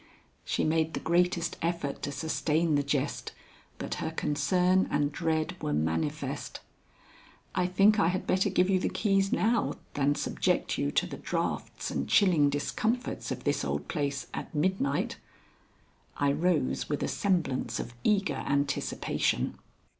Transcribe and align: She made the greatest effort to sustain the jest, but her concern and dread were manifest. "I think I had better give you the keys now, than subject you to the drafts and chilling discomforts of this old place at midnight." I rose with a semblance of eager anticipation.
She 0.43 0.63
made 0.63 0.95
the 0.95 0.99
greatest 0.99 1.57
effort 1.61 2.01
to 2.01 2.11
sustain 2.11 2.73
the 2.73 2.81
jest, 2.81 3.33
but 3.77 3.93
her 4.01 4.09
concern 4.09 4.87
and 4.89 5.11
dread 5.11 5.55
were 5.61 5.73
manifest. 5.75 6.59
"I 7.53 7.67
think 7.67 7.99
I 7.99 8.07
had 8.07 8.25
better 8.25 8.49
give 8.49 8.67
you 8.67 8.79
the 8.79 8.89
keys 8.89 9.31
now, 9.31 9.73
than 9.93 10.15
subject 10.15 10.75
you 10.75 10.89
to 10.89 11.05
the 11.05 11.17
drafts 11.17 11.91
and 11.91 12.09
chilling 12.09 12.49
discomforts 12.49 13.29
of 13.29 13.43
this 13.43 13.63
old 13.63 13.87
place 13.87 14.25
at 14.33 14.55
midnight." 14.55 15.17
I 16.17 16.31
rose 16.31 16.89
with 16.89 17.03
a 17.03 17.07
semblance 17.07 17.79
of 17.79 17.93
eager 18.03 18.37
anticipation. 18.47 19.59